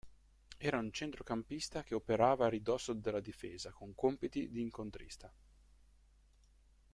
[0.57, 5.31] Era un centrocampista che operava a ridosso della difesa con compiti d'incontrista.